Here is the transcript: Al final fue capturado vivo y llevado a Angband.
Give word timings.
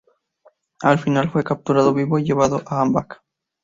Al 0.81 0.97
final 0.97 1.29
fue 1.29 1.43
capturado 1.43 1.93
vivo 1.93 2.17
y 2.17 2.23
llevado 2.23 2.63
a 2.65 2.81
Angband. 2.81 3.17